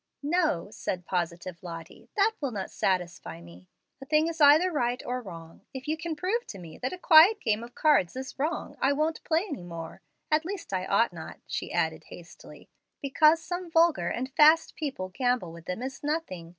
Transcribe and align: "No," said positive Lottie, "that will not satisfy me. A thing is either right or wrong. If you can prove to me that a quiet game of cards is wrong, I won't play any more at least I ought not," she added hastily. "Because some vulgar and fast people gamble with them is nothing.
"No," 0.23 0.71
said 0.71 1.05
positive 1.05 1.61
Lottie, 1.61 2.09
"that 2.15 2.31
will 2.41 2.49
not 2.49 2.71
satisfy 2.71 3.39
me. 3.39 3.67
A 4.01 4.05
thing 4.07 4.25
is 4.27 4.41
either 4.41 4.71
right 4.71 4.99
or 5.05 5.21
wrong. 5.21 5.61
If 5.75 5.87
you 5.87 5.95
can 5.95 6.15
prove 6.15 6.47
to 6.47 6.57
me 6.57 6.79
that 6.79 6.91
a 6.91 6.97
quiet 6.97 7.39
game 7.39 7.63
of 7.63 7.75
cards 7.75 8.15
is 8.15 8.39
wrong, 8.39 8.75
I 8.81 8.93
won't 8.93 9.23
play 9.23 9.45
any 9.47 9.61
more 9.61 10.01
at 10.31 10.43
least 10.43 10.73
I 10.73 10.87
ought 10.87 11.13
not," 11.13 11.37
she 11.45 11.71
added 11.71 12.05
hastily. 12.05 12.67
"Because 12.99 13.43
some 13.43 13.69
vulgar 13.69 14.07
and 14.07 14.33
fast 14.33 14.75
people 14.75 15.09
gamble 15.09 15.51
with 15.53 15.65
them 15.67 15.83
is 15.83 16.01
nothing. 16.01 16.49